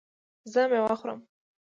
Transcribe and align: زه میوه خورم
زه 0.51 0.61
میوه 0.71 0.95
خورم 0.99 1.19